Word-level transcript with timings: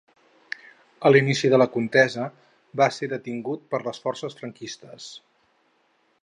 A 1.09 1.11
l'inici 1.15 1.51
de 1.53 1.59
la 1.61 1.67
contesa 1.75 2.25
va 2.81 2.87
ser 2.97 3.11
detingut 3.13 3.69
per 3.75 3.81
les 3.89 4.01
forces 4.07 4.39
franquistes. 4.41 5.13